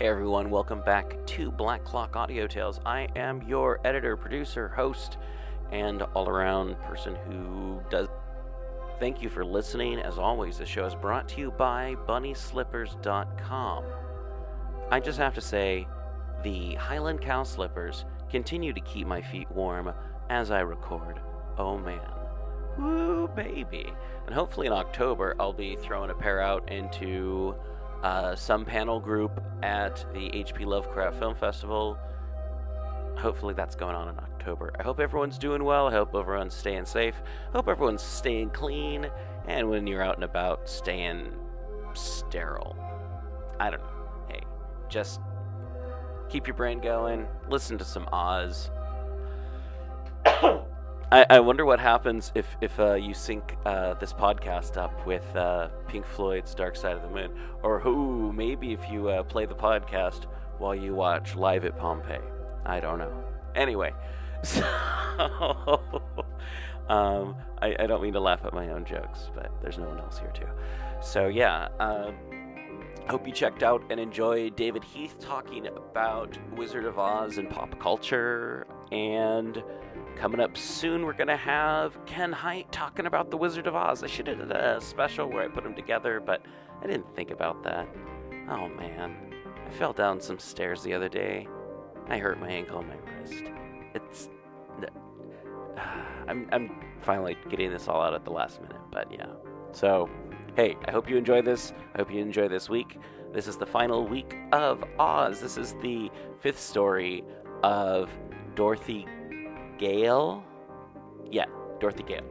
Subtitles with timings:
[0.00, 2.80] Hey everyone, welcome back to Black Clock Audio Tales.
[2.86, 5.18] I am your editor, producer, host,
[5.72, 8.08] and all around person who does.
[8.98, 9.98] Thank you for listening.
[9.98, 13.84] As always, the show is brought to you by BunnySlippers.com.
[14.90, 15.86] I just have to say,
[16.42, 19.92] the Highland Cow Slippers continue to keep my feet warm
[20.30, 21.20] as I record.
[21.58, 22.00] Oh man.
[22.78, 23.92] Woo, baby.
[24.24, 27.54] And hopefully in October, I'll be throwing a pair out into
[28.02, 31.98] uh, some panel group at the HP Lovecraft Film Festival.
[33.18, 34.72] Hopefully that's going on in October.
[34.78, 35.86] I hope everyone's doing well.
[35.86, 37.14] I hope everyone's staying safe.
[37.48, 39.10] I hope everyone's staying clean.
[39.46, 41.34] And when you're out and about, staying
[41.92, 42.76] sterile.
[43.58, 44.24] I don't know.
[44.28, 44.40] Hey,
[44.88, 45.20] just
[46.30, 47.26] keep your brain going.
[47.48, 48.70] Listen to some Oz.
[51.12, 55.24] I, I wonder what happens if if uh, you sync uh, this podcast up with
[55.34, 57.32] uh, Pink Floyd's Dark Side of the Moon,
[57.64, 60.26] or who maybe if you uh, play the podcast
[60.58, 62.20] while you watch Live at Pompeii.
[62.64, 63.24] I don't know.
[63.56, 63.92] Anyway,
[64.44, 64.62] so
[66.88, 69.98] um, I, I, don't mean to laugh at my own jokes, but there's no one
[69.98, 70.48] else here too.
[71.02, 71.68] So yeah.
[71.80, 72.14] Um,
[73.08, 77.76] hope you checked out and enjoyed David Heath talking about Wizard of Oz and pop
[77.80, 79.62] culture and
[80.20, 84.04] Coming up soon, we're going to have Ken Hite talking about The Wizard of Oz.
[84.04, 86.42] I should have done a special where I put them together, but
[86.82, 87.88] I didn't think about that.
[88.50, 89.16] Oh man,
[89.66, 91.48] I fell down some stairs the other day.
[92.08, 93.44] I hurt my ankle and my wrist.
[93.94, 94.28] It's.
[96.28, 99.32] I'm, I'm finally getting this all out at the last minute, but yeah.
[99.72, 100.10] So,
[100.54, 101.72] hey, I hope you enjoy this.
[101.94, 102.98] I hope you enjoy this week.
[103.32, 105.40] This is the final week of Oz.
[105.40, 107.24] This is the fifth story
[107.62, 108.10] of
[108.60, 109.06] Dorothy
[109.78, 110.44] Gale.
[111.30, 111.46] Yeah,
[111.80, 112.26] Dorothy Gale.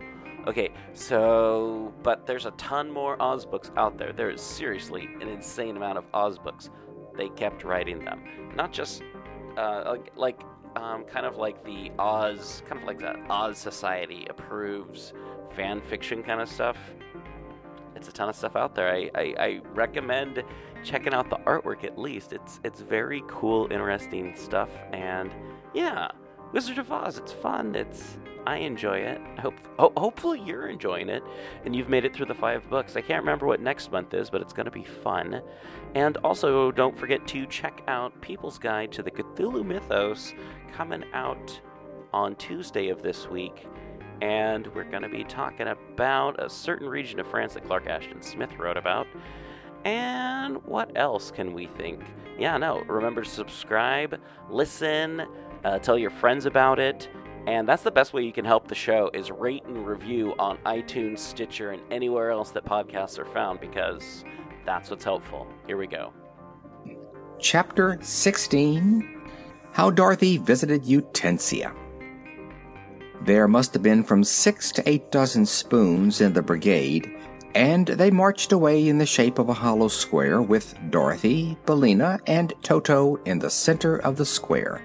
[0.45, 4.13] Okay, so, but there's a ton more Oz books out there.
[4.13, 6.69] There is seriously an insane amount of Oz books.
[7.17, 8.51] They kept writing them.
[8.53, 9.01] Not just,
[9.57, 10.43] uh, like,
[10.75, 15.13] um, kind of like the Oz, kind of like the Oz Society approves
[15.55, 16.77] fan fiction kind of stuff.
[17.95, 18.93] It's a ton of stuff out there.
[18.93, 20.43] I, I, I recommend
[20.83, 22.33] checking out the artwork at least.
[22.33, 25.33] It's it's very cool, interesting stuff, and
[25.73, 26.09] yeah,
[26.51, 27.17] Wizard of Oz.
[27.17, 27.75] It's fun.
[27.75, 28.17] It's
[28.47, 29.21] I enjoy it.
[29.37, 31.23] I hope ho- hopefully you're enjoying it
[31.65, 32.95] and you've made it through the five books.
[32.95, 35.41] I can't remember what next month is, but it's going to be fun.
[35.93, 40.33] And also, don't forget to check out People's Guide to the Cthulhu Mythos
[40.73, 41.59] coming out
[42.13, 43.67] on Tuesday of this week.
[44.21, 48.21] And we're going to be talking about a certain region of France that Clark Ashton
[48.21, 49.07] Smith wrote about.
[49.85, 52.01] And what else can we think?
[52.37, 55.25] Yeah, no, remember to subscribe, listen,
[55.63, 57.09] uh, tell your friends about it.
[57.47, 60.57] And that's the best way you can help the show is rate and review on
[60.65, 64.23] iTunes, Stitcher, and anywhere else that podcasts are found because
[64.65, 65.47] that's what's helpful.
[65.65, 66.13] Here we go.
[67.39, 69.31] Chapter 16
[69.71, 71.73] How Dorothy Visited Utensia.
[73.21, 77.11] There must have been from six to eight dozen spoons in the brigade,
[77.55, 82.53] and they marched away in the shape of a hollow square with Dorothy, Billina, and
[82.61, 84.81] Toto in the center of the square.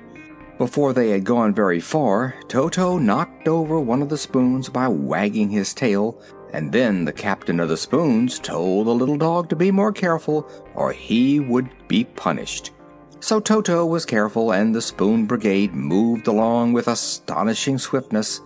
[0.56, 5.50] Before they had gone very far, Toto knocked over one of the spoons by wagging
[5.50, 6.22] his tail,
[6.52, 10.48] and then the captain of the spoons told the little dog to be more careful
[10.76, 12.70] or he would be punished.
[13.18, 18.40] So Toto was careful, and the spoon brigade moved along with astonishing swiftness,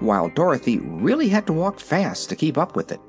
[0.00, 3.00] while Dorothy really had to walk fast to keep up with it.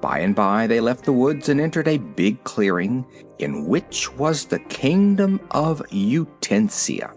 [0.00, 3.04] By and by they left the woods and entered a big clearing,
[3.38, 7.15] in which was the kingdom of Utensia.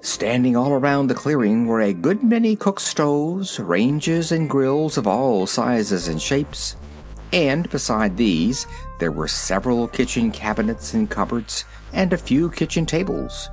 [0.00, 5.08] Standing all around the clearing were a good many cook stoves, ranges, and grills of
[5.08, 6.76] all sizes and shapes,
[7.32, 8.66] and beside these
[9.00, 13.50] there were several kitchen cabinets and cupboards, and a few kitchen tables.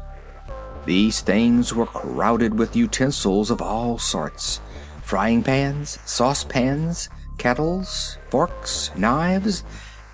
[0.85, 4.61] These things were crowded with utensils of all sorts
[5.01, 9.63] frying pans, saucepans, kettles, forks, knives,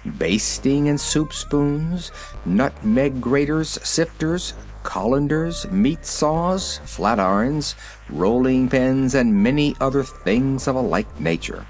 [0.05, 2.11] basting and soup spoons,
[2.45, 7.75] nutmeg graters, sifters, colanders, meat saws, flat irons,
[8.09, 11.65] rolling pins, and many other things of a like nature.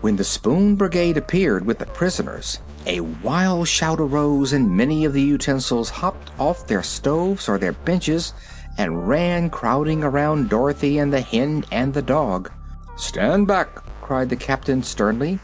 [0.00, 5.14] When the Spoon Brigade appeared with the prisoners, a wild shout arose, and many of
[5.14, 8.34] the utensils hopped off their stoves or their benches
[8.76, 12.52] and ran crowding around Dorothy and the hen and the dog.
[12.96, 13.68] Stand back,
[14.02, 15.38] cried the captain sternly,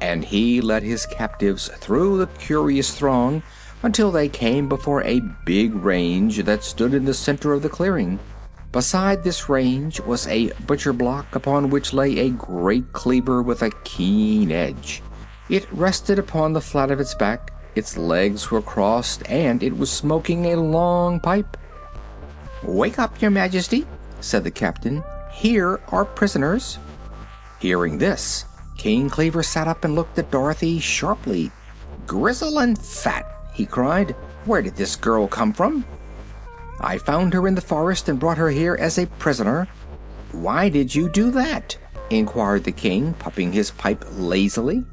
[0.00, 3.42] and he led his captives through the curious throng
[3.82, 8.18] until they came before a big range that stood in the center of the clearing.
[8.70, 13.70] Beside this range was a butcher block upon which lay a great cleaver with a
[13.84, 15.02] keen edge.
[15.48, 19.90] It rested upon the flat of its back, Its legs were crossed, and it was
[19.90, 21.56] smoking a long pipe.
[22.62, 23.86] Wake up, Your Majesty,
[24.20, 25.02] said the captain.
[25.32, 26.78] Here are prisoners.
[27.60, 28.44] Hearing this,
[28.76, 31.50] King Cleaver sat up and looked at Dorothy sharply.
[32.06, 34.14] Grizzle and fat, he cried.
[34.44, 35.84] Where did this girl come from?
[36.80, 39.68] I found her in the forest and brought her here as a prisoner.
[40.32, 41.76] Why did you do that?
[42.10, 44.84] inquired the king, puffing his pipe lazily.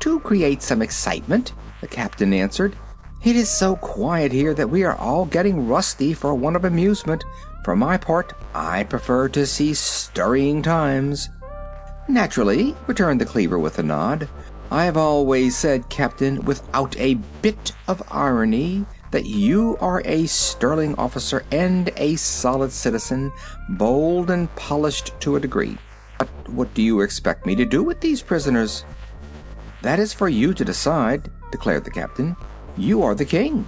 [0.00, 2.76] To create some excitement, the captain answered.
[3.24, 7.24] It is so quiet here that we are all getting rusty for want of amusement.
[7.64, 11.28] For my part, I prefer to see stirring times.
[12.08, 14.28] Naturally, returned the cleaver with a nod.
[14.70, 20.94] I have always said, Captain, without a bit of irony, that you are a sterling
[20.96, 23.32] officer and a solid citizen,
[23.70, 25.78] bold and polished to a degree.
[26.18, 28.84] But what do you expect me to do with these prisoners?
[29.80, 32.36] That is for you to decide, declared the captain.
[32.76, 33.66] You are the king.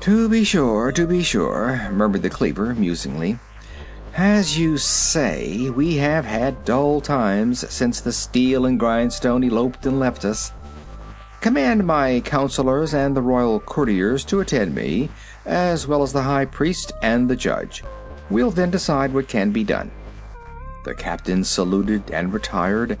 [0.00, 3.38] To be sure, to be sure, murmured the cleaver musingly.
[4.16, 10.00] As you say, we have had dull times since the steel and grindstone eloped and
[10.00, 10.52] left us.
[11.40, 15.10] Command my counselors and the royal courtiers to attend me,
[15.46, 17.84] as well as the high priest and the judge.
[18.30, 19.92] We'll then decide what can be done.
[20.84, 22.98] The captain saluted and retired,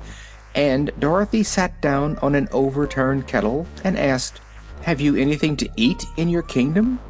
[0.54, 4.40] and Dorothy sat down on an overturned kettle and asked,
[4.82, 7.00] Have you anything to eat in your kingdom?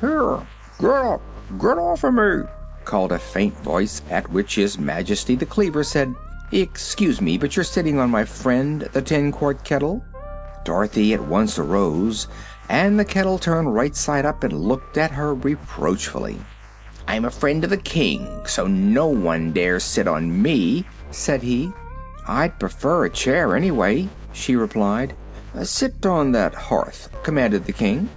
[0.00, 0.46] Here,
[0.78, 1.22] get up,
[1.58, 2.42] get off of me,
[2.84, 6.14] called a faint voice, at which His Majesty the Cleaver said,
[6.52, 10.04] Excuse me, but you're sitting on my friend, the tin quart kettle?
[10.64, 12.26] Dorothy at once arose,
[12.68, 16.38] and the kettle turned right side up and looked at her reproachfully.
[17.06, 21.72] I'm a friend of the king, so no one dares sit on me, said he.
[22.28, 25.16] I'd prefer a chair anyway, she replied.
[25.64, 28.08] Sit on that hearth, commanded the king.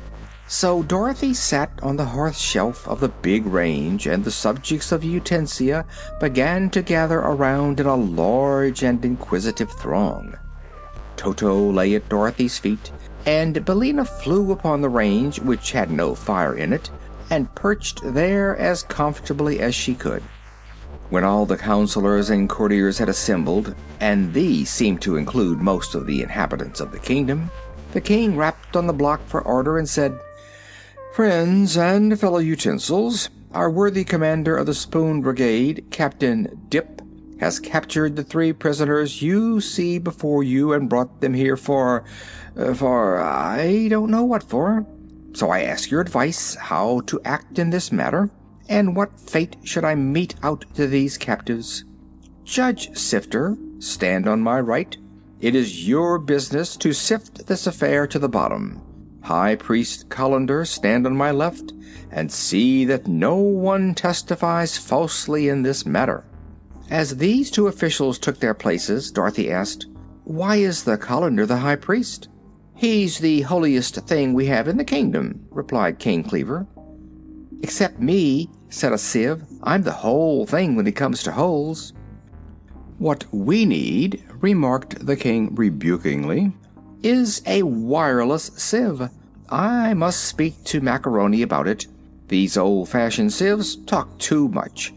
[0.55, 5.03] So Dorothy sat on the hearth shelf of the big range, and the subjects of
[5.03, 5.83] Utensia
[6.19, 10.35] began to gather around in a large and inquisitive throng.
[11.17, 12.91] Toto lay at Dorothy's feet,
[13.25, 16.91] and Billina flew upon the range, which had no fire in it,
[17.31, 20.21] and perched there as comfortably as she could.
[21.09, 26.05] When all the counselors and courtiers had assembled, and these seemed to include most of
[26.05, 27.49] the inhabitants of the kingdom,
[27.93, 30.19] the king rapped on the block for order and said,
[31.13, 37.03] Friends and fellow utensils, our worthy commander of the Spoon Brigade, Captain Dip,
[37.39, 42.03] has captured the three prisoners you see before you and brought them here for.
[42.57, 43.21] Uh, for.
[43.21, 44.87] I don't know what for.
[45.33, 48.31] So I ask your advice how to act in this matter,
[48.67, 51.83] and what fate should I mete out to these captives?
[52.43, 54.97] Judge Sifter, stand on my right.
[55.39, 58.81] It is your business to sift this affair to the bottom.
[59.23, 61.71] High Priest Colander, stand on my left,
[62.11, 66.25] and see that no one testifies falsely in this matter.
[66.89, 69.87] As these two officials took their places, Dorothy asked,
[70.25, 72.27] Why is the Colander the High Priest?
[72.75, 76.67] He's the holiest thing we have in the kingdom, replied King Kleaver.
[77.61, 79.43] Except me, said a sieve.
[79.63, 81.93] I'm the whole thing when it comes to holes.
[82.97, 86.51] What we need, remarked the king rebukingly,
[87.03, 89.09] is a wireless sieve.
[89.49, 91.85] I must speak to Marconi about it.
[92.29, 94.93] These old fashioned sieves talk too much.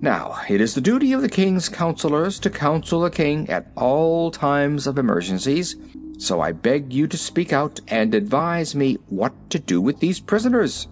[0.00, 4.30] Now, it is the duty of the king's counselors to counsel the king at all
[4.30, 5.76] times of emergencies,
[6.18, 10.20] so I beg you to speak out and advise me what to do with these
[10.20, 10.88] prisoners.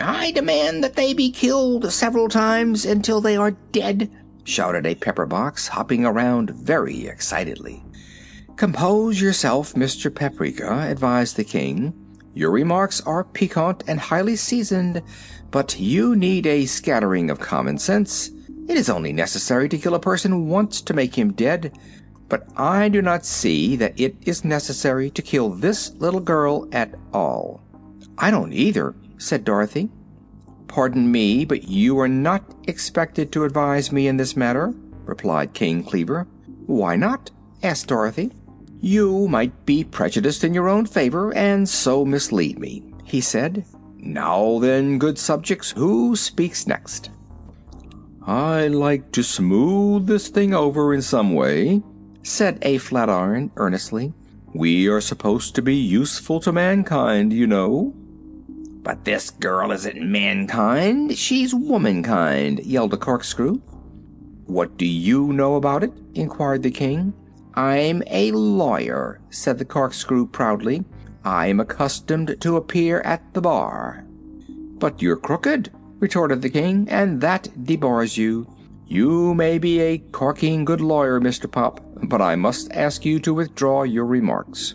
[0.00, 4.10] I demand that they be killed several times until they are dead,
[4.44, 7.84] shouted a pepper box, hopping around very excitedly.
[8.60, 10.14] Compose yourself, Mr.
[10.14, 11.94] Paprika, advised the king.
[12.34, 15.00] Your remarks are piquant and highly seasoned,
[15.50, 18.28] but you need a scattering of common sense.
[18.68, 21.72] It is only necessary to kill a person once to make him dead,
[22.28, 26.94] but I do not see that it is necessary to kill this little girl at
[27.14, 27.62] all.
[28.18, 29.88] I don't either, said Dorothy.
[30.68, 34.74] Pardon me, but you are not expected to advise me in this matter,
[35.06, 36.26] replied King Kleaver.
[36.66, 37.30] Why not?
[37.62, 38.32] asked Dorothy.
[38.80, 43.66] You might be prejudiced in your own favor and so mislead me, he said.
[43.98, 47.10] Now then, good subjects, who speaks next?
[48.26, 51.82] I like to smooth this thing over in some way,
[52.22, 54.14] said a flatiron earnestly.
[54.54, 57.94] We are supposed to be useful to mankind, you know.
[58.82, 63.60] But this girl isn't mankind, she's womankind, yelled a corkscrew.
[64.46, 65.92] What do you know about it?
[66.14, 67.12] inquired the king.
[67.54, 70.84] I'm a lawyer, said the corkscrew proudly.
[71.24, 74.06] I am accustomed to appear at the bar.
[74.78, 78.46] But you're crooked, retorted the king, and that debars you.
[78.86, 81.50] You may be a corking good lawyer, Mr.
[81.50, 84.74] Pop, but I must ask you to withdraw your remarks.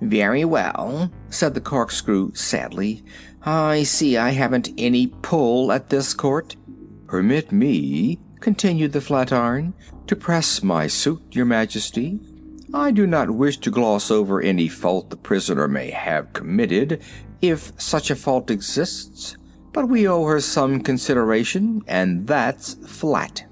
[0.00, 3.04] Very well, said the corkscrew sadly.
[3.42, 6.56] I see I haven't any pull at this court.
[7.06, 9.74] Permit me, continued the flatiron,
[10.10, 12.18] to press my suit, your majesty.
[12.74, 17.00] I do not wish to gloss over any fault the prisoner may have committed,
[17.40, 19.36] if such a fault exists,
[19.72, 23.46] but we owe her some consideration, and that's flat.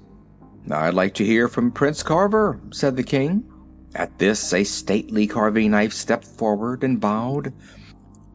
[0.69, 3.49] I'd like to hear from Prince Carver, said the king.
[3.95, 7.53] At this, a stately carving knife stepped forward and bowed.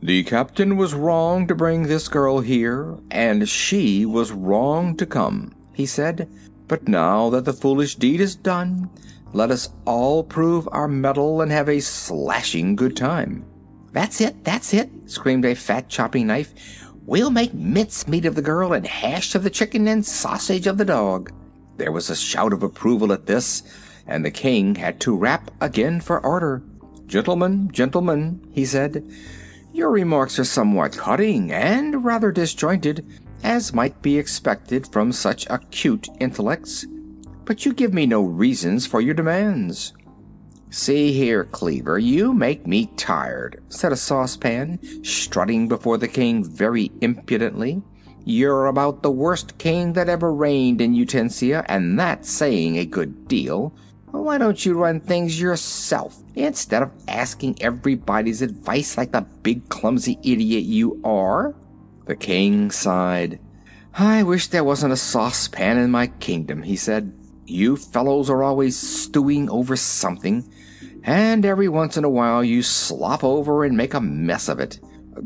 [0.00, 5.54] The captain was wrong to bring this girl here, and she was wrong to come,
[5.74, 6.26] he said.
[6.66, 8.90] But now that the foolish deed is done,
[9.32, 13.44] let us all prove our mettle and have a slashing good time.
[13.92, 16.54] That's it, that's it, screamed a fat chopping knife.
[17.06, 20.84] We'll make mincemeat of the girl and hash of the chicken and sausage of the
[20.84, 21.32] dog.
[21.76, 23.62] There was a shout of approval at this,
[24.06, 26.62] and the king had to rap again for order.
[27.06, 29.04] Gentlemen, gentlemen, he said,
[29.74, 33.04] your remarks are somewhat cutting and rather disjointed,
[33.44, 36.86] as might be expected from such acute intellects.
[37.44, 39.92] But you give me no reasons for your demands.
[40.70, 46.90] See here, Cleaver, you make me tired, said a saucepan, strutting before the king very
[47.00, 47.82] impudently.
[48.24, 53.28] You're about the worst king that ever reigned in Utensia, and that's saying a good
[53.28, 53.74] deal.
[54.10, 60.18] Why don't you run things yourself instead of asking everybody's advice like the big clumsy
[60.22, 61.54] idiot you are?
[62.06, 63.40] The king sighed.
[63.94, 67.12] I wish there wasn't a saucepan in my kingdom, he said.
[67.46, 70.44] You fellows are always stewing over something,
[71.02, 74.80] and every once in a while you slop over and make a mess of it.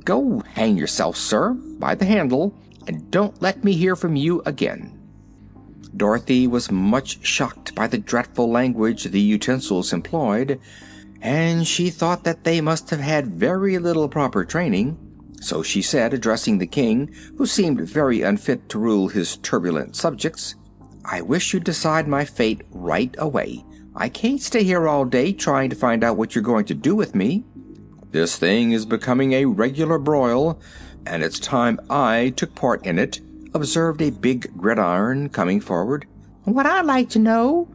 [0.04, 2.54] Go hang yourself, sir, by the handle,
[2.86, 4.94] and don't let me hear from you again.
[5.96, 10.60] Dorothy was much shocked by the dreadful language the utensils employed,
[11.20, 14.96] and she thought that they must have had very little proper training.
[15.40, 20.54] So she said, addressing the king, who seemed very unfit to rule his turbulent subjects,
[21.04, 23.64] I wish you'd decide my fate right away.
[23.94, 26.94] I can't stay here all day trying to find out what you're going to do
[26.94, 27.44] with me.
[28.10, 30.60] This thing is becoming a regular broil,
[31.06, 33.20] and it's time I took part in it
[33.54, 36.06] observed a big gridiron coming forward.
[36.44, 37.68] What I'd like to know,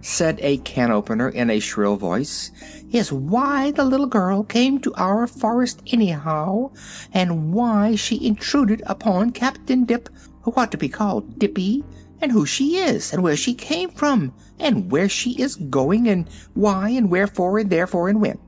[0.00, 2.50] said a can opener in a shrill voice,
[2.90, 6.70] is why the little girl came to our forest anyhow,
[7.12, 10.08] and why she intruded upon Captain Dip,
[10.42, 11.84] who ought to be called Dippy,
[12.20, 16.28] and who she is, and where she came from, and where she is going, and
[16.54, 18.38] why, and wherefore, and therefore, and when.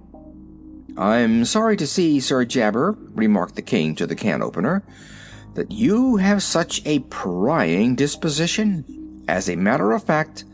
[0.97, 4.83] I'm sorry to see, Sir Jabber, remarked the king to the can opener,
[5.55, 9.25] that you have such a prying disposition.
[9.29, 10.45] As a matter of fact,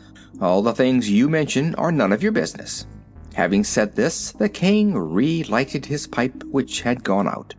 [0.40, 2.87] all the things you mention are none of your business.
[3.35, 7.55] Having said this, the king relighted his pipe, which had gone out.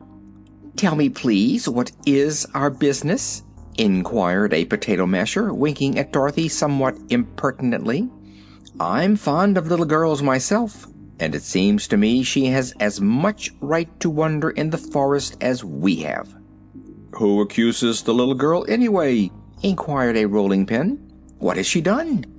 [0.76, 3.44] Tell me, please, what is our business?
[3.78, 8.10] inquired a potato masher, winking at Dorothy somewhat impertinently.
[8.80, 10.88] I'm fond of little girls myself,
[11.20, 15.38] and it seems to me she has as much right to wander in the forest
[15.42, 16.36] as we have.
[17.16, 19.32] Who accuses the little girl, anyway?
[19.64, 20.98] inquired a rolling pin.
[21.40, 22.37] What has she done?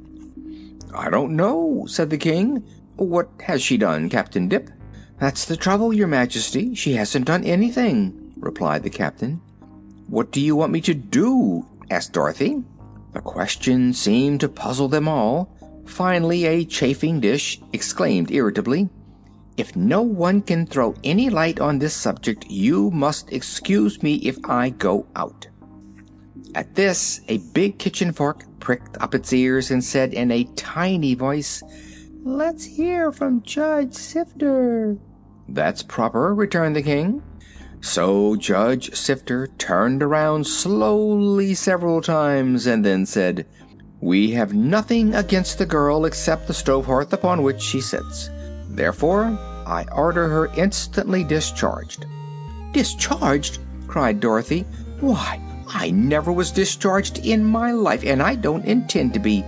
[0.94, 2.64] I don't know, said the king.
[2.96, 4.70] What has she done, Captain Dip?
[5.18, 6.74] That's the trouble, your majesty.
[6.74, 9.40] She hasn't done anything, replied the captain.
[10.08, 11.66] What do you want me to do?
[11.90, 12.62] asked Dorothy.
[13.12, 15.54] The question seemed to puzzle them all.
[15.86, 18.88] Finally, a chafing dish exclaimed irritably,
[19.58, 24.38] if no one can throw any light on this subject, you must excuse me if
[24.44, 25.48] I go out.
[26.54, 31.14] At this, a big kitchen fork pricked up its ears and said in a tiny
[31.14, 31.62] voice,
[32.24, 34.98] Let's hear from Judge Sifter.
[35.48, 37.22] That's proper, returned the king.
[37.80, 43.46] So Judge Sifter turned around slowly several times and then said,
[44.00, 48.30] We have nothing against the girl except the stove hearth upon which she sits.
[48.68, 52.06] Therefore, I order her instantly discharged.
[52.72, 53.60] Discharged?
[53.86, 54.62] cried Dorothy.
[55.00, 59.44] Why, I never was discharged in my life, and I don't intend to be.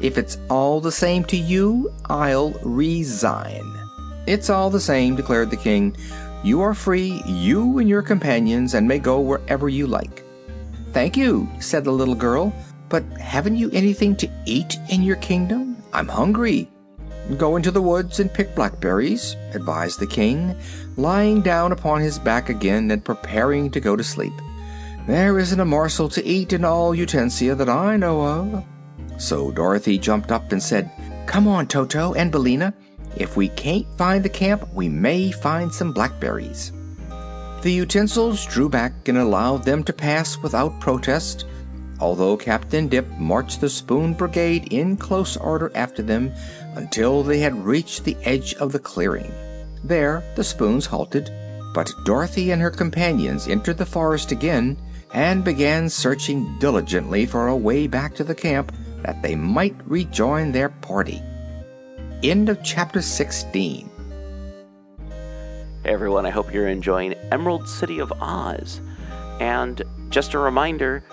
[0.00, 3.64] If it's all the same to you, I'll resign.
[4.26, 5.96] It's all the same, declared the king.
[6.44, 10.22] You are free, you and your companions, and may go wherever you like.
[10.92, 12.52] Thank you, said the little girl,
[12.88, 15.76] but haven't you anything to eat in your kingdom?
[15.92, 16.70] I'm hungry.
[17.36, 20.56] Go into the woods and pick blackberries, advised the king,
[20.96, 24.32] lying down upon his back again and preparing to go to sleep.
[25.08, 28.64] There isn't a morsel to eat in all Utensia that I know of.
[29.16, 30.90] So Dorothy jumped up and said,
[31.24, 32.74] Come on, Toto and Billina.
[33.16, 36.72] If we can't find the camp, we may find some blackberries.
[37.62, 41.46] The utensils drew back and allowed them to pass without protest,
[42.00, 46.30] although Captain Dip marched the Spoon Brigade in close order after them
[46.74, 49.32] until they had reached the edge of the clearing.
[49.82, 51.32] There the spoons halted,
[51.72, 54.76] but Dorothy and her companions entered the forest again
[55.12, 60.52] and began searching diligently for a way back to the camp that they might rejoin
[60.52, 61.22] their party.
[62.22, 63.88] End of chapter 16.
[65.84, 68.80] Hey everyone, I hope you're enjoying Emerald City of Oz.
[69.40, 71.04] And just a reminder,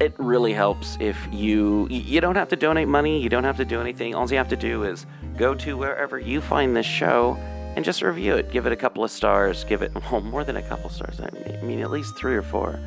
[0.00, 3.64] it really helps if you you don't have to donate money, you don't have to
[3.64, 4.14] do anything.
[4.14, 7.36] All you have to do is go to wherever you find this show
[7.76, 8.50] and just review it.
[8.50, 11.20] Give it a couple of stars, give it well more than a couple stars.
[11.20, 12.78] I mean at least 3 or 4.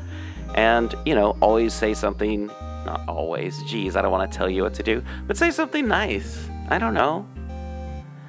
[0.56, 2.50] And, you know, always say something
[2.86, 3.62] not always.
[3.64, 6.48] Geez, I don't want to tell you what to do, but say something nice.
[6.70, 7.26] I don't know.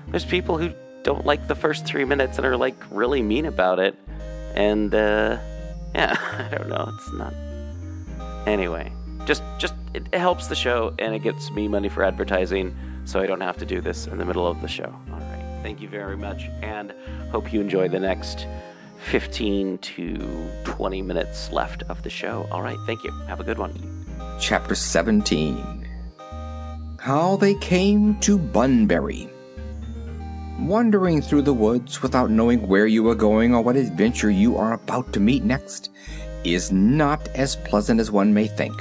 [0.10, 3.80] There's people who don't like the first three minutes and are like really mean about
[3.80, 3.96] it.
[4.56, 5.38] And uh,
[5.96, 6.18] yeah,
[6.52, 6.92] I don't know.
[6.94, 7.34] It's not.
[8.46, 8.92] Anyway,
[9.26, 13.26] just just it helps the show and it gets me money for advertising, so I
[13.26, 14.94] don't have to do this in the middle of the show.
[15.12, 16.94] All right, thank you very much, and
[17.32, 18.48] hope you enjoy the next
[18.98, 22.48] 15 to 20 minutes left of the show.
[22.52, 23.12] All right, thank you.
[23.28, 23.74] Have a good one.
[24.40, 25.88] Chapter 17
[27.00, 29.30] How They Came to Bunbury.
[30.60, 34.74] Wandering through the woods without knowing where you are going or what adventure you are
[34.74, 35.92] about to meet next
[36.44, 38.76] is not as pleasant as one may think.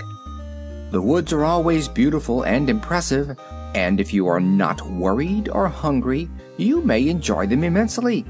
[0.90, 3.36] The woods are always beautiful and impressive,
[3.74, 8.24] and if you are not worried or hungry, you may enjoy them immensely.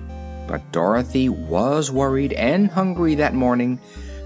[0.47, 3.81] But Dorothy was worried and hungry that morning,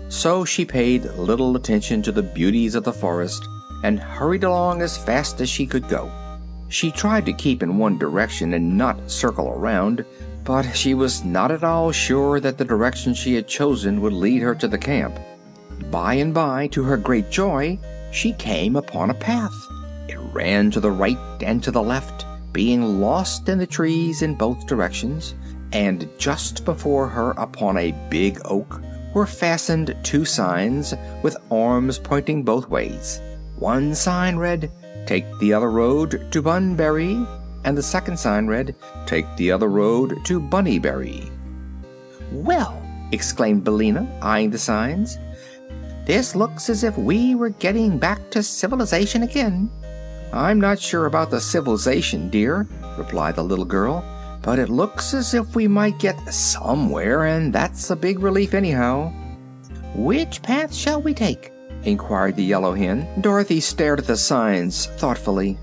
[0.08, 3.46] so she paid little attention to the beauties of the forest
[3.82, 6.10] and hurried along as fast as she could go.
[6.68, 10.04] She tried to keep in one direction and not circle around,
[10.44, 14.42] but she was not at all sure that the direction she had chosen would lead
[14.42, 15.18] her to the camp.
[15.90, 17.78] By and by, to her great joy,
[18.12, 19.54] she came upon a path.
[20.08, 24.34] It ran to the right and to the left, being lost in the trees in
[24.34, 25.34] both directions,
[25.72, 28.80] and just before her upon a big oak
[29.14, 33.20] were fastened two signs with arms pointing both ways.
[33.56, 34.70] One sign read,
[35.06, 37.26] Take the other road to Bunbury,
[37.64, 38.74] and the second sign read,
[39.06, 41.30] Take the other road to Bunnybury.
[42.32, 42.80] Well,
[43.12, 45.18] exclaimed Billina, eyeing the signs,
[46.06, 49.70] this looks as if we were getting back to civilization again.
[50.32, 54.04] I'm not sure about the civilization, dear, replied the little girl,
[54.42, 59.12] but it looks as if we might get somewhere, and that's a big relief anyhow.
[59.94, 61.52] Which path shall we take?
[61.84, 63.06] inquired the yellow hen.
[63.20, 65.58] Dorothy stared at the signs thoughtfully.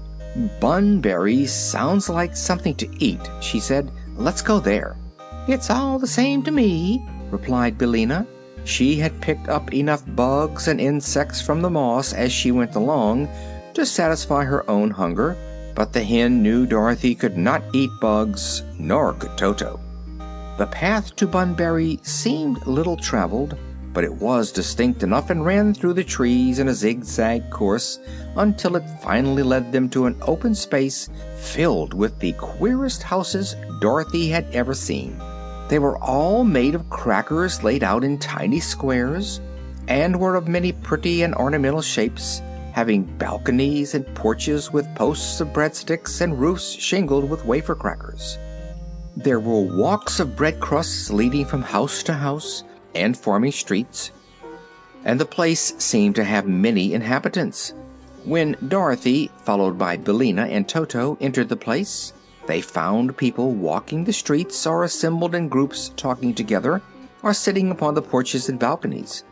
[0.60, 3.92] Bunbury sounds like something to eat, she said.
[4.16, 4.98] Let's go there.
[5.48, 8.28] It's all the same to me, replied Billina.
[8.66, 13.30] She had picked up enough bugs and insects from the moss as she went along
[13.74, 15.38] to satisfy her own hunger,
[15.78, 19.80] but the hen knew Dorothy could not eat bugs, nor could Toto.
[20.58, 23.56] The path to Bunbury seemed little traveled,
[23.94, 28.00] but it was distinct enough and ran through the trees in a zigzag course
[28.38, 34.30] until it finally led them to an open space filled with the queerest houses Dorothy
[34.30, 35.16] had ever seen.
[35.70, 39.42] They were all made of crackers laid out in tiny squares,
[39.88, 42.42] and were of many pretty and ornamental shapes,
[42.78, 48.38] having balconies and porches with posts of breadsticks and roofs shingled with wafer crackers.
[49.16, 52.64] There were walks of bread crusts leading from house to house,
[52.94, 54.12] and forming streets,
[55.06, 57.74] and the place seemed to have many inhabitants.
[58.26, 62.14] When Dorothy, followed by Billina and Toto, entered the place,
[62.46, 66.84] they found people walking the streets or assembled in groups talking together
[67.24, 69.24] or sitting upon the porches and balconies.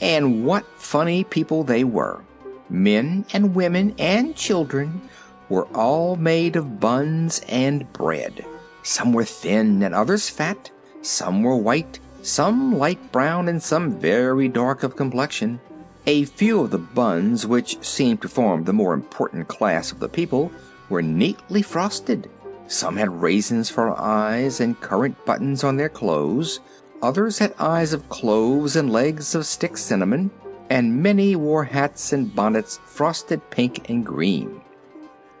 [0.00, 2.22] And what funny people they were!
[2.70, 5.02] Men and women and children
[5.48, 8.44] were all made of buns and bread.
[8.82, 10.70] Some were thin and others fat,
[11.02, 15.60] some were white some light brown and some very dark of complexion.
[16.06, 20.08] A few of the buns, which seemed to form the more important class of the
[20.08, 20.50] people,
[20.88, 22.28] were neatly frosted.
[22.66, 26.60] Some had raisins for eyes and currant buttons on their clothes.
[27.02, 30.30] Others had eyes of cloves and legs of stick cinnamon,
[30.70, 34.60] and many wore hats and bonnets frosted pink and green.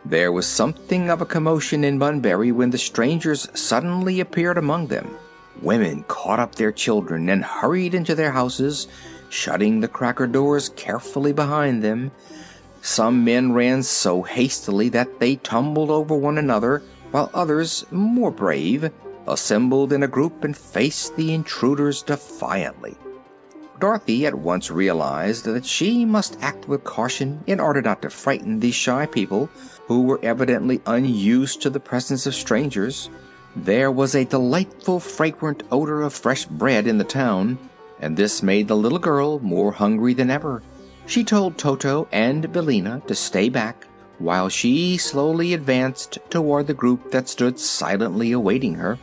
[0.04, 5.16] There was something of a commotion in Bunbury when the strangers suddenly appeared among them.
[5.60, 8.86] Women caught up their children and hurried into their houses,
[9.28, 12.12] shutting the cracker doors carefully behind them.
[12.80, 18.90] Some men ran so hastily that they tumbled over one another, while others, more brave,
[19.26, 22.96] assembled in a group and faced the intruders defiantly.
[23.80, 28.58] Dorothy at once realized that she must act with caution in order not to frighten
[28.58, 29.48] these shy people
[29.86, 33.08] who were evidently unused to the presence of strangers.
[33.54, 37.58] There was a delightful fragrant odor of fresh bread in the town,
[38.00, 40.62] and this made the little girl more hungry than ever.
[41.06, 43.86] She told Toto and Billina to stay back
[44.18, 48.98] while she slowly advanced toward the group that stood silently awaiting her.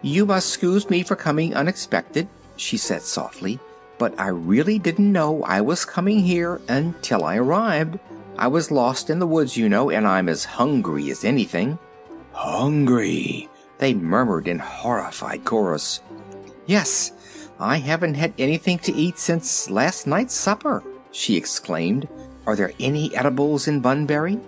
[0.00, 2.28] You must excuse me for coming unexpected,
[2.60, 3.58] she said softly,
[3.98, 7.98] but I really didn't know I was coming here until I arrived.
[8.36, 11.78] I was lost in the woods, you know, and I'm as hungry as anything.
[12.32, 16.00] Hungry, they murmured in horrified chorus.
[16.66, 17.12] Yes,
[17.58, 22.08] I haven't had anything to eat since last night's supper, she exclaimed.
[22.46, 24.38] Are there any edibles in Bunbury?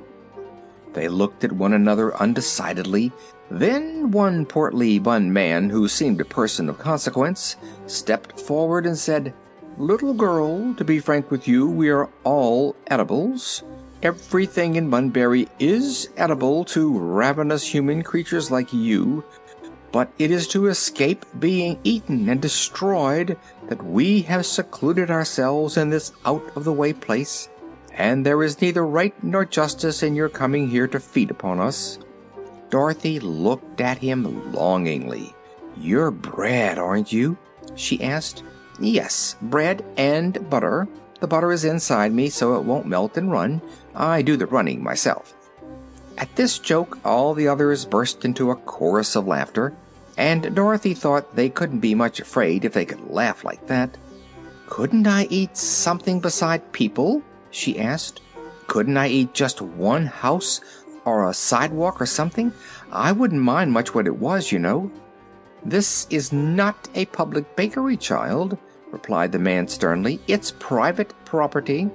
[0.93, 3.13] They looked at one another undecidedly
[3.51, 9.35] then one portly bun man, who seemed a person of consequence, stepped forward and said,
[9.77, 13.63] Little girl, to be frank with you, we are all edibles.
[14.03, 19.25] Everything in Bunbury is edible to ravenous human creatures like you,
[19.93, 23.37] but it is to escape being eaten and destroyed
[23.69, 27.49] that we have secluded ourselves in this out of the way place,
[27.93, 31.99] and there is neither right nor justice in your coming here to feed upon us.
[32.71, 35.35] Dorothy looked at him longingly.
[35.77, 37.37] "You're bread, aren't you?"
[37.75, 38.43] she asked.
[38.79, 40.89] "Yes, bread and butter.
[41.21, 43.61] The butter is inside me, so it won't melt and run.
[43.95, 45.35] I do the running myself."
[46.17, 49.73] At this joke all the others burst into a chorus of laughter,
[50.17, 53.97] and Dorothy thought they couldn't be much afraid if they could laugh like that.
[54.69, 58.21] "Couldn't I eat something beside people?" she asked.
[58.67, 60.61] "Couldn't I eat just one house
[61.05, 62.53] or a sidewalk or something?
[62.93, 64.91] I wouldn't mind much what it was, you know."
[65.65, 68.59] "This is not a public bakery, child,"
[68.91, 70.21] replied the man sternly.
[70.27, 71.91] "It's private property.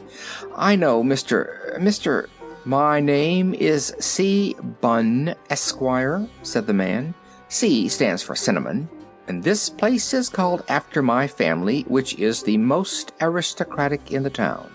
[0.56, 1.78] I know, Mr.
[1.80, 2.28] Mr.
[2.64, 4.56] "My name is C.
[4.82, 7.14] Bunn, Esquire," said the man.
[7.48, 8.90] "C stands for cinnamon,
[9.28, 14.30] and this place is called after my family, which is the most aristocratic in the
[14.30, 14.70] town."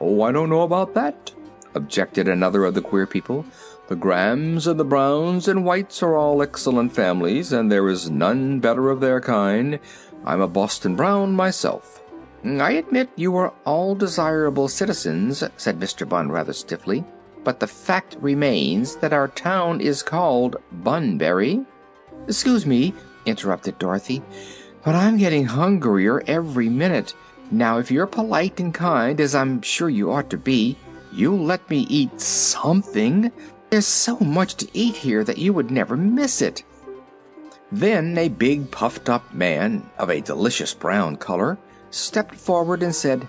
[0.00, 1.32] "Oh, I don't know about that
[1.74, 3.44] objected another of the queer people.
[3.88, 8.60] The Grahams and the Browns and Whites are all excellent families, and there is none
[8.60, 9.80] better of their kind.
[10.24, 12.00] I'm a Boston Brown myself.
[12.44, 16.08] Mm, I admit you are all desirable citizens, said Mr.
[16.08, 17.04] Bunn rather stiffly,
[17.44, 21.64] but the fact remains that our town is called Bunbury.
[22.28, 22.94] Excuse me,
[23.26, 24.22] interrupted Dorothy,
[24.84, 27.12] but I'm getting hungrier every minute.
[27.50, 30.76] Now, if you're polite and kind, as I'm sure you ought to be,
[31.12, 33.32] You'll let me eat something.
[33.70, 36.62] There's so much to eat here that you would never miss it."
[37.72, 41.58] Then a big puffed up man, of a delicious brown color,
[41.90, 43.28] stepped forward and said,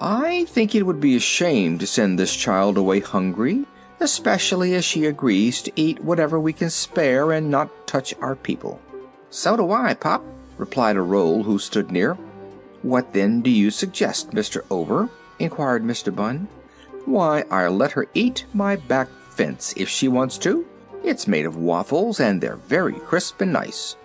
[0.00, 3.66] "I think it would be a shame to send this child away hungry,
[4.00, 8.80] especially as she agrees to eat whatever we can spare and not touch our people."
[9.30, 10.22] "So do I, Pop,"
[10.58, 12.18] replied a roll who stood near.
[12.82, 14.62] "What then do you suggest, Mr.
[14.70, 16.14] Over?" inquired Mr.
[16.14, 16.48] Bunn.
[17.06, 20.66] Why, I'll let her eat my back fence if she wants to.
[21.04, 23.96] It's made of waffles, and they're very crisp and nice.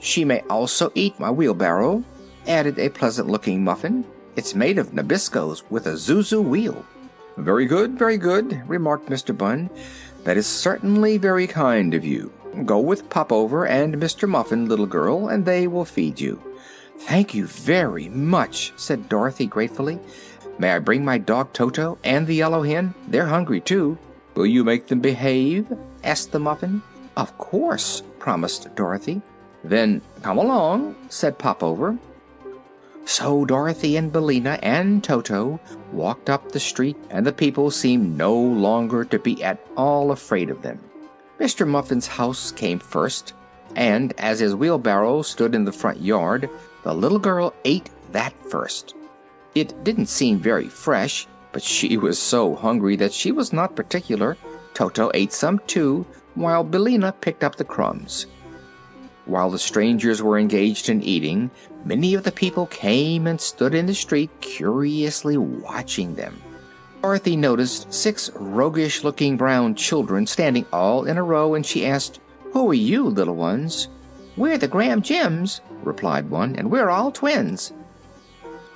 [0.00, 2.02] She may also eat my wheelbarrow,
[2.48, 4.04] added a pleasant looking muffin.
[4.34, 6.84] It's made of Nabiscos with a zuzu wheel.
[7.36, 9.36] Very good, very good, remarked Mr.
[9.36, 9.70] Bunn.
[10.24, 12.32] That is certainly very kind of you.
[12.64, 14.28] Go with Popover and Mr.
[14.28, 16.42] Muffin, little girl, and they will feed you.
[16.98, 20.00] Thank you very much, said Dorothy gratefully.
[20.58, 22.94] May I bring my dog Toto and the yellow hen?
[23.06, 23.96] They're hungry too.
[24.34, 25.66] Will you make them behave?
[26.02, 26.82] asked the muffin.
[27.16, 29.22] Of course, promised Dorothy.
[29.62, 31.98] Then come along, said Popover.
[33.04, 35.60] So Dorothy and Billina and Toto
[35.92, 40.50] walked up the street, and the people seemed no longer to be at all afraid
[40.50, 40.78] of them.
[41.40, 41.66] Mr.
[41.66, 43.32] Muffin's house came first,
[43.76, 46.50] and as his wheelbarrow stood in the front yard,
[46.82, 48.94] the little girl ate that first.
[49.58, 54.36] It didn't seem very fresh, but she was so hungry that she was not particular.
[54.72, 58.26] Toto ate some too, while Billina picked up the crumbs.
[59.24, 61.50] While the strangers were engaged in eating,
[61.84, 66.40] many of the people came and stood in the street curiously watching them.
[67.02, 72.20] Dorothy noticed six roguish looking brown children standing all in a row, and she asked,
[72.52, 73.88] Who are you, little ones?
[74.36, 77.72] We're the Graham Gems, replied one, and we're all twins.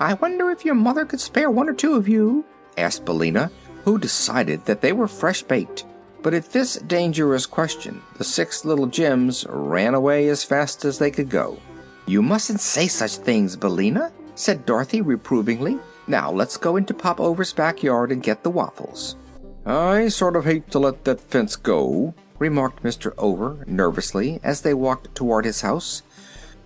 [0.01, 2.45] I wonder if your mother could spare one or two of you?
[2.77, 3.51] asked Billina,
[3.85, 5.85] who decided that they were fresh baked.
[6.23, 11.11] But at this dangerous question, the six little gems ran away as fast as they
[11.11, 11.59] could go.
[12.07, 15.79] You mustn't say such things, Billina, said Dorothy reprovingly.
[16.07, 19.17] Now let's go into Popover's backyard and get the waffles.
[19.65, 23.13] I sort of hate to let that fence go, remarked Mr.
[23.19, 26.03] Over nervously as they walked toward his house.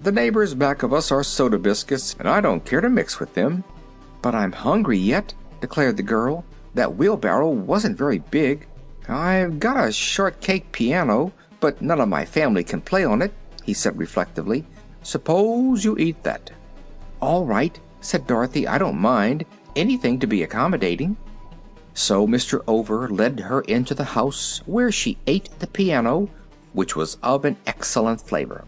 [0.02, 3.34] The neighbors back of us are soda biscuits, and I don't care to mix with
[3.34, 3.64] them.
[4.22, 6.44] But I'm hungry yet, declared the girl.
[6.74, 8.66] That wheelbarrow wasn't very big.
[9.08, 13.32] I've got a shortcake piano, but none of my family can play on it,
[13.64, 14.64] he said reflectively.
[15.02, 16.50] Suppose you eat that.
[17.20, 18.68] All right, said Dorothy.
[18.68, 19.44] I don't mind.
[19.74, 21.16] Anything to be accommodating.
[21.94, 22.62] So Mr.
[22.66, 26.28] Over led her into the house, where she ate the piano,
[26.74, 28.64] which was of an excellent flavor.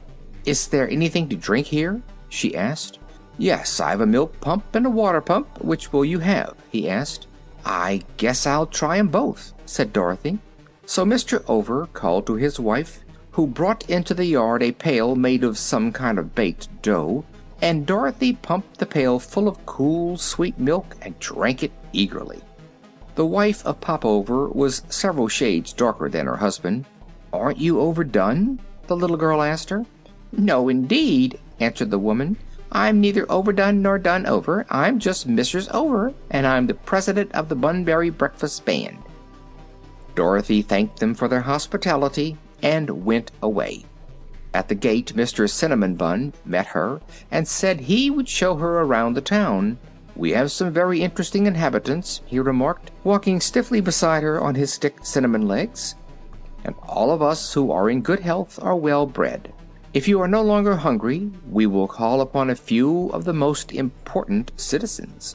[0.49, 2.01] Is there anything to drink here?
[2.31, 2.99] she asked.
[3.37, 5.63] Yes, I've a milk pump and a water pump.
[5.63, 6.55] Which will you have?
[6.71, 7.27] he asked.
[7.67, 10.39] I guess I'll try 'em both, said Dorothy.
[10.87, 11.45] So Mr.
[11.49, 13.01] Over called to his wife,
[13.33, 17.25] who brought into the yard a pail made of some kind of baked dough,
[17.61, 22.41] and Dorothy pumped the pail full of cool, sweet milk and drank it eagerly.
[23.17, 26.87] The wife of Popover was several shades darker than her husband.
[27.35, 28.61] Aren't you overdone?
[28.87, 29.85] the little girl asked her.
[30.33, 32.37] No, indeed, answered the woman.
[32.71, 34.67] I'm neither overdone nor done over.
[34.69, 35.73] I'm just Mrs.
[35.73, 38.99] Over, and I'm the president of the Bunbury Breakfast Band.
[40.15, 43.85] Dorothy thanked them for their hospitality and went away.
[44.53, 45.49] At the gate, Mr.
[45.49, 49.79] Cinnamon Bun met her and said he would show her around the town.
[50.17, 55.05] We have some very interesting inhabitants, he remarked, walking stiffly beside her on his stick
[55.05, 55.95] cinnamon legs.
[56.65, 59.53] And all of us who are in good health are well bred.
[59.95, 63.73] If you are no longer hungry, we will call upon a few of the most
[63.73, 65.35] important citizens.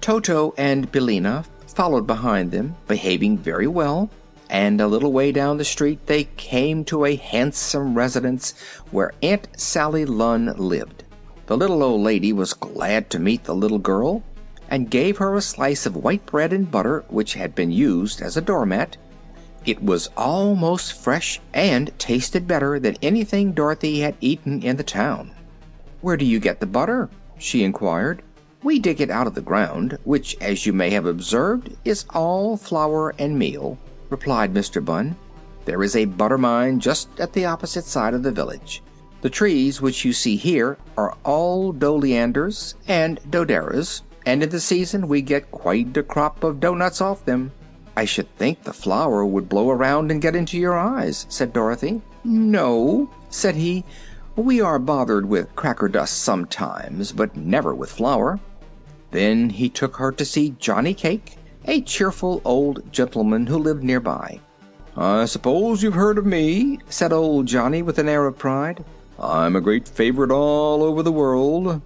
[0.00, 4.08] Toto and Billina followed behind them, behaving very well,
[4.48, 8.54] and a little way down the street they came to a handsome residence
[8.92, 11.02] where Aunt Sally Lunn lived.
[11.46, 14.22] The little old lady was glad to meet the little girl
[14.70, 18.36] and gave her a slice of white bread and butter which had been used as
[18.36, 18.96] a doormat
[19.66, 25.32] it was almost fresh and tasted better than anything Dorothy had eaten in the town.
[26.00, 27.10] Where do you get the butter?
[27.38, 28.22] she inquired.
[28.62, 32.56] We dig it out of the ground, which, as you may have observed, is all
[32.56, 34.84] flour and meal, replied Mr.
[34.84, 35.16] Bunn.
[35.64, 38.82] There is a butter mine just at the opposite side of the village.
[39.22, 45.08] The trees which you see here are all doughleanders and doughderas, and in the season
[45.08, 47.50] we get quite a crop of doughnuts off them.
[47.96, 52.02] I should think the flour would blow around and get into your eyes, said Dorothy.
[52.24, 53.84] No, said he.
[54.36, 58.38] We are bothered with cracker dust sometimes, but never with flour.
[59.12, 64.40] Then he took her to see Johnny Cake, a cheerful old gentleman who lived nearby.
[64.94, 68.84] I suppose you've heard of me, said old Johnny with an air of pride.
[69.18, 71.80] I'm a great favorite all over the world.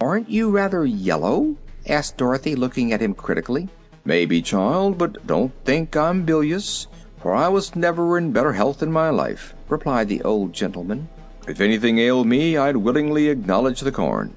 [0.00, 1.56] Aren't you rather yellow?
[1.86, 3.68] asked Dorothy, looking at him critically.
[4.04, 6.88] Maybe, child, but don't think I'm bilious,
[7.18, 11.08] for I was never in better health in my life, replied the old gentleman.
[11.46, 14.34] If anything ailed me, I'd willingly acknowledge the corn.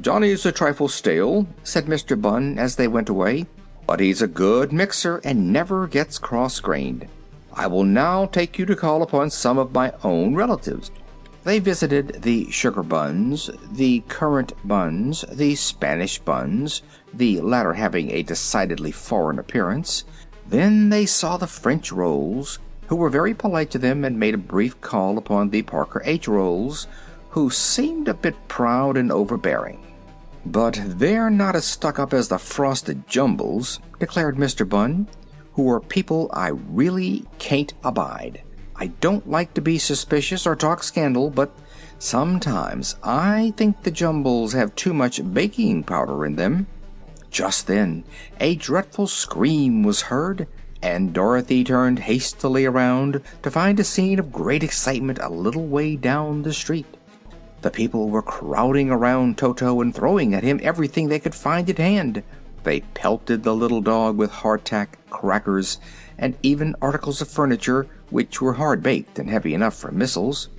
[0.00, 2.20] Johnny's a trifle stale, said Mr.
[2.20, 3.46] Bunn as they went away,
[3.86, 7.08] but he's a good mixer and never gets cross grained.
[7.54, 10.90] I will now take you to call upon some of my own relatives.
[11.44, 16.82] They visited the sugar buns, the currant buns, the Spanish buns,
[17.14, 20.04] the latter having a decidedly foreign appearance.
[20.48, 24.38] Then they saw the French rolls, who were very polite to them and made a
[24.38, 26.28] brief call upon the Parker H.
[26.28, 26.86] rolls,
[27.30, 29.80] who seemed a bit proud and overbearing.
[30.44, 34.68] But they're not as stuck up as the frosted jumbles, declared Mr.
[34.68, 35.08] Bunn,
[35.52, 38.42] who are people I really can't abide.
[38.76, 41.52] I don't like to be suspicious or talk scandal, but
[41.98, 46.66] sometimes I think the jumbles have too much baking powder in them.
[47.32, 48.04] Just then
[48.40, 50.46] a dreadful scream was heard,
[50.82, 55.96] and Dorothy turned hastily around to find a scene of great excitement a little way
[55.96, 56.84] down the street.
[57.62, 61.78] The people were crowding around Toto and throwing at him everything they could find at
[61.78, 62.22] hand.
[62.64, 65.78] They pelted the little dog with hardtack, crackers,
[66.18, 70.50] and even articles of furniture which were hard baked and heavy enough for missiles.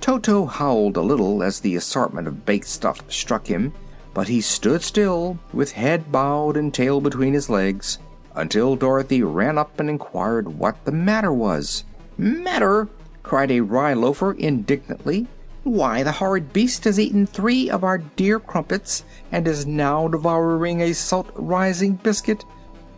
[0.00, 3.74] Toto howled a little as the assortment of baked stuff struck him,
[4.14, 7.98] but he stood still, with head bowed and tail between his legs,
[8.34, 11.84] until Dorothy ran up and inquired what the matter was.
[12.16, 12.88] Matter?
[13.24, 15.26] cried a rye loafer indignantly.
[15.64, 20.80] Why, the horrid beast has eaten three of our dear crumpets, and is now devouring
[20.80, 22.44] a salt rising biscuit.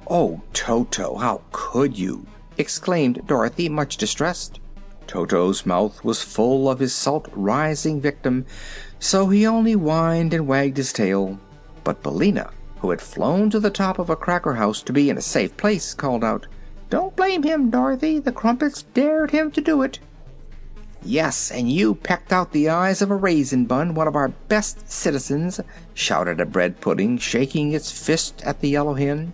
[0.09, 2.27] Oh, Toto, how could you?
[2.59, 4.61] exclaimed Dorothy, much distressed.
[5.07, 8.45] Toto's mouth was full of his salt rising victim,
[8.99, 11.39] so he only whined and wagged his tail.
[11.85, 15.19] But Billina, who had flown to the top of a cracker house to be in
[15.19, 16.47] a safe place, called out,
[16.91, 18.19] Don't blame him, Dorothy.
[18.19, 19.99] The crumpets dared him to do it.
[21.03, 24.91] Yes, and you pecked out the eyes of a raisin bun, one of our best
[24.91, 25.61] citizens,
[25.95, 29.33] shouted a bread pudding, shaking its fist at the yellow hen.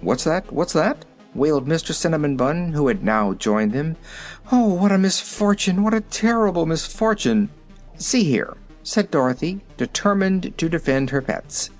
[0.00, 0.52] What's that?
[0.52, 1.04] What's that?
[1.34, 1.92] wailed Mr.
[1.92, 3.96] Cinnamon Bun, who had now joined them.
[4.52, 5.82] Oh, what a misfortune!
[5.82, 7.48] What a terrible misfortune!
[7.96, 11.70] See here, said Dorothy, determined to defend her pets.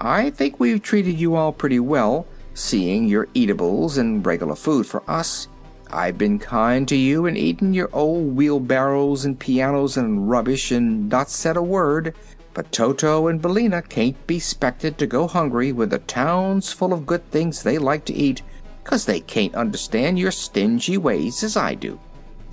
[0.00, 5.02] I think we've treated you all pretty well, seeing your eatables and regular food for
[5.08, 5.48] us.
[5.90, 11.08] I've been kind to you and eaten your old wheelbarrows and pianos and rubbish and
[11.08, 12.14] not said a word.
[12.52, 17.06] But Toto and Billina can't be expected to go hungry when the town's full of
[17.06, 18.42] good things they like to eat,
[18.84, 21.98] 'cause they can't understand your stingy ways as I do.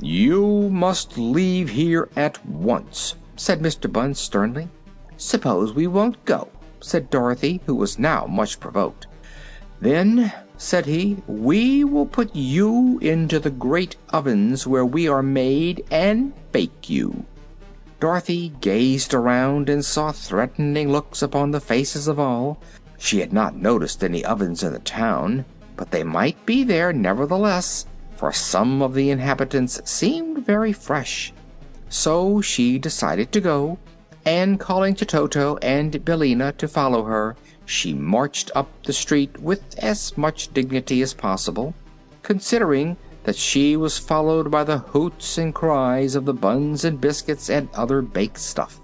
[0.02, 3.92] You must leave here at once, said Mr.
[3.92, 4.70] Bunn sternly.
[5.18, 9.08] Suppose we won't go, said Dorothy, who was now much provoked.
[9.80, 15.84] Then, said he, we will put you into the great ovens where we are made
[15.90, 17.26] and bake you.
[18.00, 22.60] Dorothy gazed around and saw threatening looks upon the faces of all.
[22.98, 27.86] She had not noticed any ovens in the town, but they might be there nevertheless,
[28.16, 31.34] for some of the inhabitants seemed very fresh.
[31.92, 33.78] So she decided to go,
[34.26, 39.78] and calling to Toto and Billina to follow her, she marched up the street with
[39.78, 41.74] as much dignity as possible,
[42.24, 47.50] considering that she was followed by the hoots and cries of the buns and biscuits
[47.50, 48.80] and other baked stuff.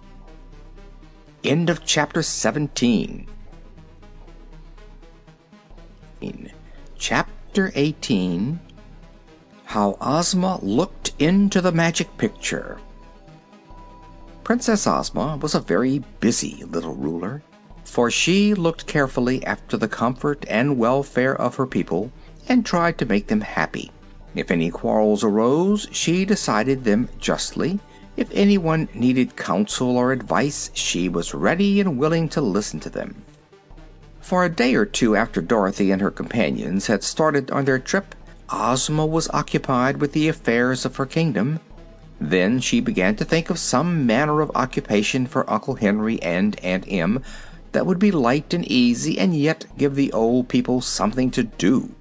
[1.45, 3.25] End of chapter 17.
[6.97, 8.59] Chapter 18
[9.63, 12.79] How Ozma Looked into the Magic Picture.
[14.47, 17.43] Princess Ozma was a very busy little ruler,
[17.83, 22.13] for she looked carefully after the comfort and welfare of her people
[22.47, 23.91] and tried to make them happy.
[24.35, 27.81] If any quarrels arose, she decided them justly.
[28.15, 33.21] If anyone needed counsel or advice, she was ready and willing to listen to them.
[34.21, 38.15] For a day or two after Dorothy and her companions had started on their trip,
[38.49, 41.59] Ozma was occupied with the affairs of her kingdom.
[42.19, 46.85] Then she began to think of some manner of occupation for Uncle Henry and Aunt
[46.87, 47.23] Em
[47.73, 51.91] that would be light and easy and yet give the old people something to do.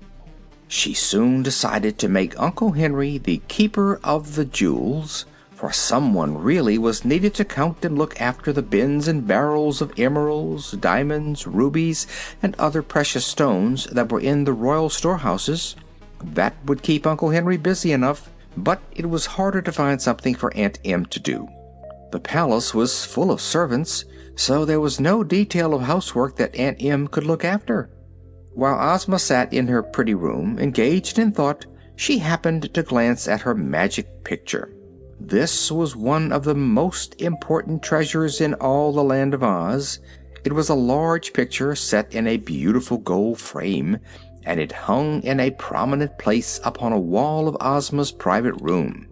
[0.69, 6.77] She soon decided to make Uncle Henry the keeper of the jewels, for someone really
[6.77, 12.07] was needed to count and look after the bins and barrels of emeralds, diamonds, rubies,
[12.43, 15.77] and other precious stones that were in the royal storehouses.
[16.23, 20.55] That would keep Uncle Henry busy enough, but it was harder to find something for
[20.55, 21.49] Aunt Em to do.
[22.13, 24.05] The palace was full of servants,
[24.37, 27.91] so there was no detail of housework that Aunt Em could look after.
[28.55, 31.67] While Ozma sat in her pretty room, engaged in thought,
[31.97, 34.73] she happened to glance at her magic picture.
[35.19, 39.99] This was one of the most important treasures in all the Land of Oz.
[40.45, 43.99] It was a large picture set in a beautiful gold frame,
[44.47, 49.09] and it hung in a prominent place upon a wall of Ozma's private room.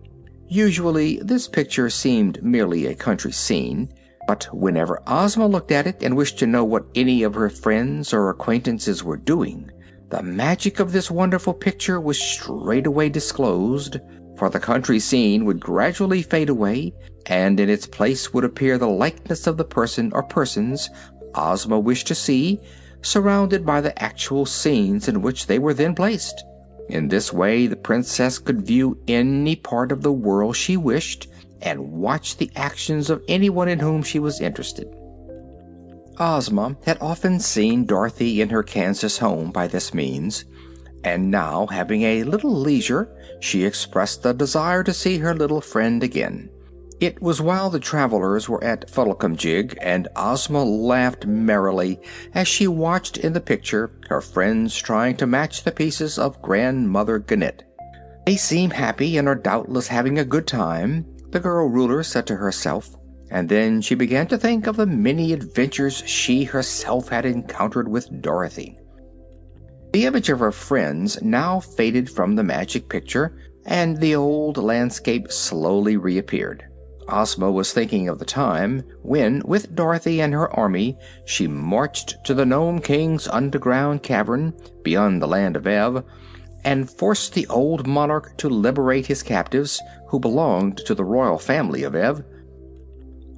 [0.48, 3.92] Usually, this picture seemed merely a country scene
[4.26, 8.12] but whenever Ozma looked at it and wished to know what any of her friends
[8.12, 9.70] or acquaintances were doing,
[10.08, 13.98] the magic of this wonderful picture was straightway disclosed,
[14.36, 16.94] for the country scene would gradually fade away,
[17.26, 20.90] and in its place would appear the likeness of the person or persons
[21.34, 22.60] Ozma wished to see,
[23.04, 26.44] surrounded by the actual scenes in which they were then placed.
[26.88, 31.28] In this way the princess could view any part of the world she wished,
[31.62, 34.88] and watch the actions of anyone in whom she was interested.
[36.18, 40.44] Ozma had often seen Dorothy in her Kansas home by this means,
[41.02, 43.08] and now, having a little leisure,
[43.40, 46.48] she expressed a desire to see her little friend again.
[47.00, 52.00] It was while the travelers were at Fuddlecumjig, and Ozma laughed merrily
[52.32, 57.18] as she watched in the picture her friends trying to match the pieces of Grandmother
[57.18, 57.62] Gnit.
[58.26, 62.36] They seem happy and are doubtless having a good time, the girl ruler said to
[62.36, 62.96] herself,
[63.30, 68.22] and then she began to think of the many adventures she herself had encountered with
[68.22, 68.78] Dorothy.
[69.92, 73.36] The image of her friends now faded from the magic picture,
[73.66, 76.64] and the old landscape slowly reappeared.
[77.08, 82.34] Ozma was thinking of the time when, with Dorothy and her army, she marched to
[82.34, 86.04] the Nome King's underground cavern beyond the land of Ev
[86.64, 91.82] and forced the old monarch to liberate his captives, who belonged to the royal family
[91.82, 92.24] of Ev.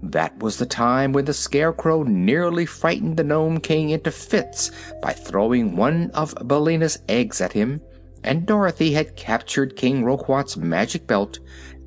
[0.03, 4.71] That was the time when the Scarecrow nearly frightened the Nome King into fits
[5.03, 7.81] by throwing one of Billina's eggs at him,
[8.23, 11.41] and Dorothy had captured King Roquat's magic belt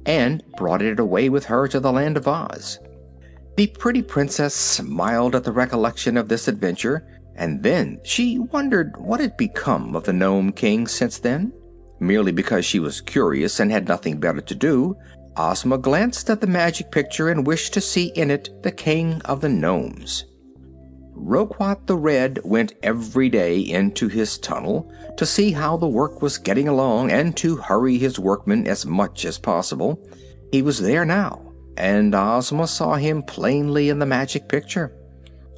[0.05, 2.79] and brought it away with her to the Land of Oz.
[3.57, 9.19] The pretty princess smiled at the recollection of this adventure, and then she wondered what
[9.19, 11.51] had become of the Nome King since then.
[11.99, 14.95] Merely because she was curious and had nothing better to do,
[15.35, 19.41] Ozma glanced at the magic picture and wished to see in it the King of
[19.41, 20.25] the Nomes.
[21.21, 26.37] Roquat the Red went every day into his tunnel to see how the work was
[26.37, 29.99] getting along and to hurry his workmen as much as possible.
[30.51, 34.95] He was there now, and Ozma saw him plainly in the magic picture.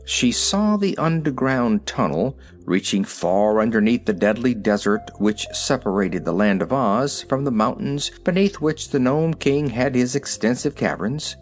[0.03, 6.61] She saw the underground tunnel reaching far underneath the deadly desert which separated the Land
[6.61, 11.35] of Oz from the mountains beneath which the Nome King had his extensive caverns.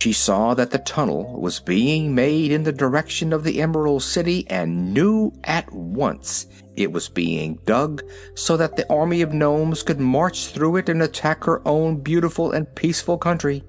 [0.00, 4.46] She saw that the tunnel was being made in the direction of the Emerald City
[4.48, 6.46] and knew at once
[6.76, 8.02] it was being dug
[8.36, 12.52] so that the army of nomes could march through it and attack her own beautiful
[12.52, 13.64] and peaceful country.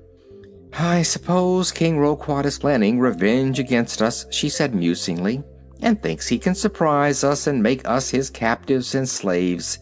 [0.73, 5.41] I suppose King Roquat is planning revenge against us, she said musingly,
[5.82, 9.80] and thinks he can surprise us and make us his captives and slaves.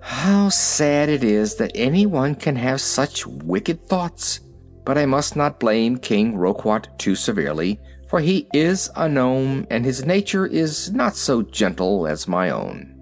[0.00, 4.40] How sad it is that anyone can have such wicked thoughts
[4.86, 7.78] but I must not blame King Roquat too severely,
[8.08, 12.92] for he is a gnome, and his nature is not so gentle as my own.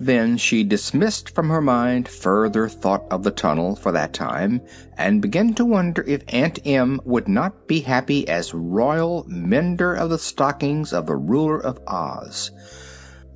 [0.00, 4.62] Then she dismissed from her mind further thought of the tunnel for that time,
[4.96, 10.08] and began to wonder if Aunt Em would not be happy as royal mender of
[10.08, 12.50] the stockings of the ruler of Oz.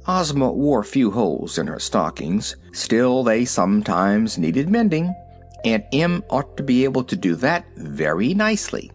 [0.09, 5.15] Ozma wore few holes in her stockings, still they sometimes needed mending,
[5.65, 8.91] Aunt Em ought to be able to do that very nicely.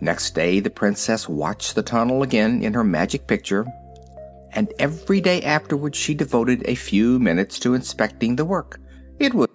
[0.00, 3.66] Next day the princess watched the tunnel again in her magic picture,
[4.52, 8.80] and every day afterward she devoted a few minutes to inspecting the work.
[9.18, 9.48] It was